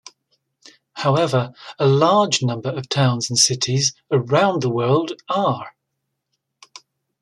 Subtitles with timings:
[0.93, 5.75] However, a large number of towns and cities around the world are.